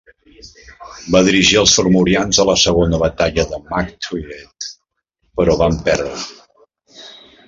[1.15, 4.69] Va dirigir els formorians a la segona batalla de Magh Tuired,
[5.41, 6.15] però van perdre.